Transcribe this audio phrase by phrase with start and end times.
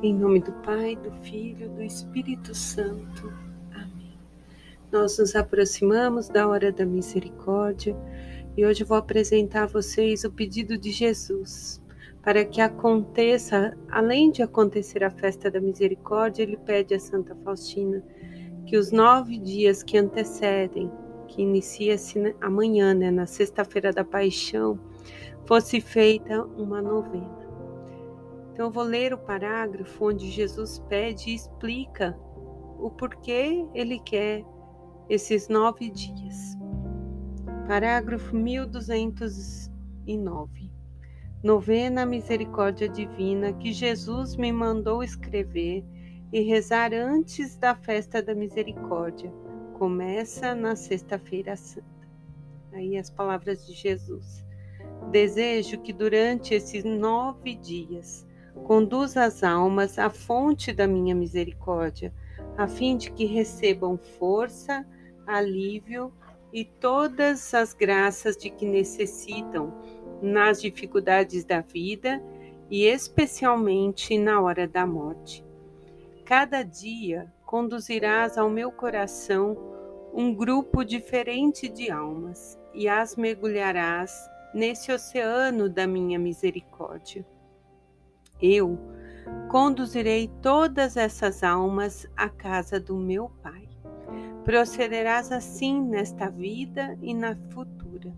[0.00, 3.32] Em nome do Pai, do Filho, do Espírito Santo.
[3.74, 4.16] Amém.
[4.92, 7.96] Nós nos aproximamos da hora da misericórdia
[8.56, 11.82] e hoje vou apresentar a vocês o pedido de Jesus.
[12.22, 18.00] Para que aconteça, além de acontecer a festa da misericórdia, ele pede a Santa Faustina
[18.66, 20.88] que os nove dias que antecedem,
[21.26, 24.78] que inicia-se amanhã, né, na sexta-feira da paixão,
[25.44, 27.47] fosse feita uma novena.
[28.58, 32.18] Então, eu vou ler o parágrafo onde Jesus pede e explica
[32.76, 34.44] o porquê ele quer
[35.08, 36.58] esses nove dias.
[37.68, 40.72] Parágrafo 1209.
[41.40, 45.84] Novena Misericórdia Divina que Jesus me mandou escrever
[46.32, 49.32] e rezar antes da festa da misericórdia.
[49.74, 51.86] Começa na Sexta-feira Santa.
[52.72, 54.44] Aí as palavras de Jesus.
[55.12, 58.26] Desejo que durante esses nove dias
[58.64, 62.12] Conduz as almas à fonte da minha misericórdia,
[62.56, 64.86] a fim de que recebam força,
[65.26, 66.12] alívio
[66.52, 69.72] e todas as graças de que necessitam
[70.20, 72.22] nas dificuldades da vida
[72.70, 75.44] e especialmente na hora da morte.
[76.24, 79.56] Cada dia conduzirás ao meu coração
[80.12, 84.12] um grupo diferente de almas e as mergulharás
[84.52, 87.24] nesse oceano da minha misericórdia.
[88.40, 88.78] Eu
[89.48, 93.68] conduzirei todas essas almas à casa do meu Pai.
[94.44, 98.12] Procederás assim nesta vida e na futura.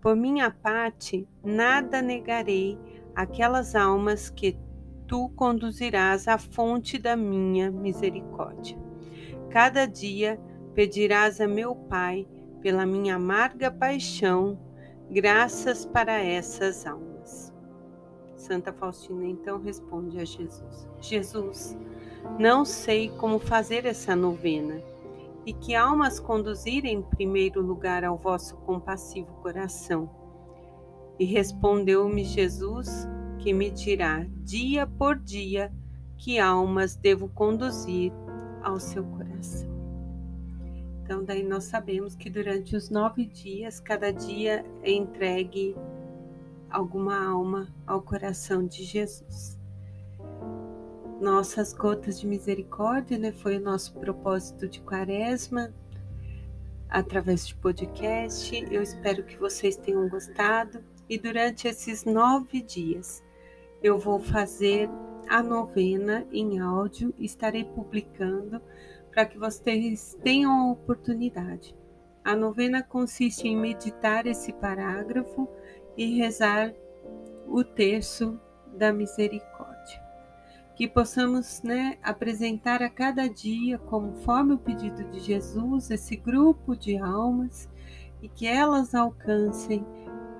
[0.00, 2.78] Por minha parte, nada negarei
[3.14, 4.58] aquelas almas que
[5.06, 8.76] tu conduzirás à fonte da minha misericórdia.
[9.50, 10.40] Cada dia
[10.74, 12.26] pedirás a meu Pai,
[12.60, 14.58] pela minha amarga paixão,
[15.10, 17.51] graças para essas almas.
[18.42, 21.78] Santa Faustina então responde a Jesus: Jesus,
[22.38, 24.82] não sei como fazer essa novena
[25.46, 30.10] e que almas conduzir em primeiro lugar ao vosso compassivo coração.
[31.18, 33.06] E respondeu-me Jesus,
[33.38, 35.72] que me dirá dia por dia
[36.16, 38.12] que almas devo conduzir
[38.62, 39.70] ao seu coração.
[41.02, 45.76] Então, daí nós sabemos que durante os nove dias, cada dia é entregue
[46.72, 49.58] alguma alma ao coração de Jesus.
[51.20, 55.72] Nossas gotas de misericórdia, né, foi o nosso propósito de quaresma,
[56.88, 58.66] através de podcast.
[58.70, 60.82] Eu espero que vocês tenham gostado.
[61.08, 63.22] E durante esses nove dias,
[63.82, 64.88] eu vou fazer
[65.28, 68.60] a novena em áudio, estarei publicando
[69.10, 71.76] para que vocês tenham a oportunidade.
[72.24, 75.48] A novena consiste em meditar esse parágrafo
[75.96, 76.72] e rezar
[77.46, 78.38] o terço
[78.76, 80.02] da misericórdia.
[80.74, 86.96] Que possamos né, apresentar a cada dia, conforme o pedido de Jesus, esse grupo de
[86.96, 87.68] almas
[88.22, 89.84] e que elas alcancem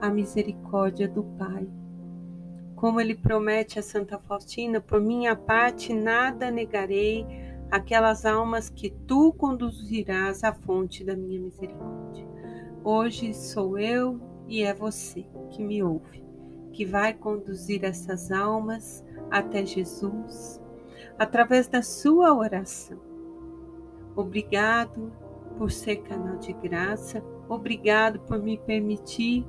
[0.00, 1.69] a misericórdia do Pai.
[2.74, 7.26] Como ele promete a Santa Faustina, por minha parte nada negarei
[7.70, 12.26] aquelas almas que tu conduzirás à fonte da minha misericórdia.
[12.82, 16.22] Hoje sou eu e é você que me ouve,
[16.74, 20.60] que vai conduzir essas almas até Jesus
[21.18, 22.98] através da sua oração.
[24.14, 25.10] Obrigado
[25.56, 29.46] por ser canal de graça, obrigado por me permitir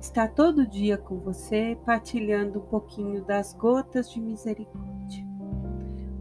[0.00, 5.26] estar todo dia com você, partilhando um pouquinho das gotas de misericórdia.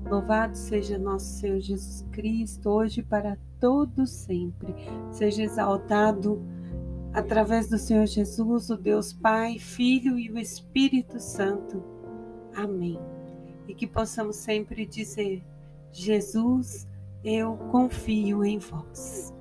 [0.09, 4.73] Louvado seja nosso Senhor Jesus Cristo, hoje para todo sempre.
[5.11, 6.41] Seja exaltado
[7.15, 11.81] através do Senhor Jesus, o Deus Pai, Filho e o Espírito Santo.
[12.53, 12.99] Amém.
[13.67, 15.41] E que possamos sempre dizer:
[15.91, 16.85] Jesus,
[17.23, 19.33] eu confio em vós.